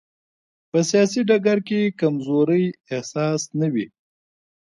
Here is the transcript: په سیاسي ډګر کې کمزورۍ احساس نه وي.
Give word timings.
په 0.69 0.79
سیاسي 0.89 1.21
ډګر 1.29 1.59
کې 1.67 1.81
کمزورۍ 1.99 2.65
احساس 2.95 3.41
نه 3.59 3.67
وي. 3.73 3.87